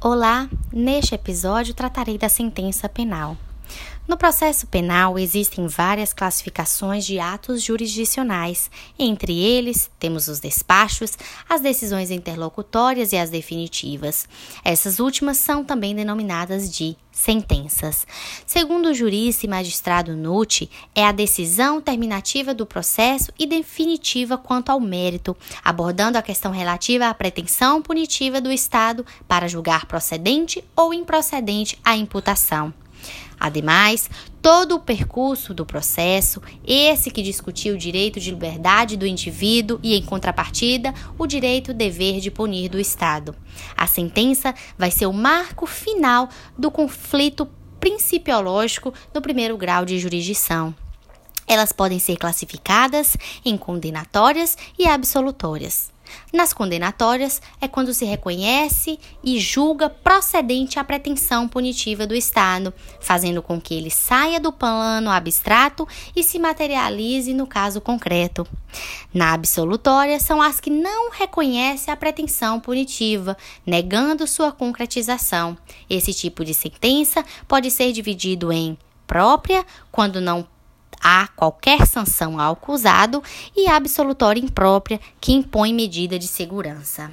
Olá, 0.00 0.48
neste 0.72 1.16
episódio 1.16 1.74
tratarei 1.74 2.16
da 2.16 2.28
sentença 2.28 2.88
penal. 2.88 3.36
No 4.08 4.16
processo 4.16 4.66
penal 4.66 5.18
existem 5.18 5.66
várias 5.66 6.14
classificações 6.14 7.04
de 7.04 7.18
atos 7.18 7.62
jurisdicionais. 7.62 8.70
Entre 8.98 9.38
eles, 9.38 9.90
temos 9.98 10.28
os 10.28 10.40
despachos, 10.40 11.18
as 11.46 11.60
decisões 11.60 12.10
interlocutórias 12.10 13.12
e 13.12 13.18
as 13.18 13.28
definitivas. 13.28 14.26
Essas 14.64 14.98
últimas 14.98 15.36
são 15.36 15.62
também 15.62 15.94
denominadas 15.94 16.70
de 16.70 16.96
sentenças. 17.12 18.06
Segundo 18.46 18.86
o 18.86 18.94
jurista 18.94 19.44
e 19.44 19.48
magistrado 19.48 20.16
Nutti, 20.16 20.70
é 20.94 21.04
a 21.04 21.12
decisão 21.12 21.78
terminativa 21.78 22.54
do 22.54 22.64
processo 22.64 23.30
e 23.38 23.44
definitiva 23.44 24.38
quanto 24.38 24.70
ao 24.70 24.80
mérito, 24.80 25.36
abordando 25.62 26.16
a 26.16 26.22
questão 26.22 26.50
relativa 26.50 27.08
à 27.08 27.14
pretensão 27.14 27.82
punitiva 27.82 28.40
do 28.40 28.50
Estado 28.50 29.04
para 29.26 29.48
julgar 29.48 29.84
procedente 29.84 30.64
ou 30.74 30.94
improcedente 30.94 31.78
a 31.84 31.94
imputação. 31.94 32.72
Ademais, 33.38 34.10
todo 34.42 34.74
o 34.74 34.80
percurso 34.80 35.54
do 35.54 35.64
processo, 35.64 36.42
esse 36.66 37.10
que 37.10 37.22
discutiu 37.22 37.74
o 37.74 37.78
direito 37.78 38.18
de 38.18 38.30
liberdade 38.30 38.96
do 38.96 39.06
indivíduo 39.06 39.78
e, 39.82 39.94
em 39.94 40.02
contrapartida, 40.02 40.92
o 41.16 41.26
direito 41.26 41.72
dever 41.72 42.20
de 42.20 42.30
punir 42.30 42.68
do 42.68 42.80
Estado. 42.80 43.34
A 43.76 43.86
sentença 43.86 44.54
vai 44.76 44.90
ser 44.90 45.06
o 45.06 45.12
marco 45.12 45.66
final 45.66 46.28
do 46.56 46.70
conflito 46.70 47.48
principiológico 47.78 48.92
no 49.14 49.22
primeiro 49.22 49.56
grau 49.56 49.84
de 49.84 49.98
jurisdição. 49.98 50.74
Elas 51.48 51.72
podem 51.72 51.98
ser 51.98 52.16
classificadas 52.16 53.16
em 53.44 53.56
condenatórias 53.56 54.56
e 54.78 54.86
absolutórias. 54.86 55.90
Nas 56.32 56.52
condenatórias 56.52 57.40
é 57.60 57.66
quando 57.66 57.92
se 57.94 58.04
reconhece 58.04 58.98
e 59.22 59.38
julga 59.38 59.88
procedente 59.88 60.78
a 60.78 60.84
pretensão 60.84 61.48
punitiva 61.48 62.06
do 62.06 62.14
Estado, 62.14 62.72
fazendo 63.00 63.42
com 63.42 63.60
que 63.60 63.74
ele 63.74 63.90
saia 63.90 64.38
do 64.38 64.52
plano 64.52 65.10
abstrato 65.10 65.86
e 66.14 66.22
se 66.22 66.38
materialize 66.38 67.32
no 67.32 67.46
caso 67.46 67.80
concreto. 67.80 68.46
Na 69.12 69.32
absolutória 69.32 70.20
são 70.20 70.40
as 70.42 70.60
que 70.60 70.70
não 70.70 71.10
reconhecem 71.10 71.92
a 71.92 71.96
pretensão 71.96 72.60
punitiva, 72.60 73.36
negando 73.64 74.26
sua 74.26 74.52
concretização. 74.52 75.56
Esse 75.88 76.12
tipo 76.12 76.44
de 76.44 76.54
sentença 76.54 77.24
pode 77.46 77.70
ser 77.70 77.92
dividido 77.92 78.52
em 78.52 78.78
própria, 79.06 79.64
quando 79.90 80.20
não 80.20 80.46
há 81.02 81.28
qualquer 81.28 81.86
sanção 81.86 82.40
ao 82.40 82.52
acusado 82.52 83.22
e 83.56 83.68
absolutória 83.68 84.40
imprópria 84.40 85.00
que 85.20 85.32
impõe 85.32 85.72
medida 85.72 86.18
de 86.18 86.26
segurança. 86.26 87.10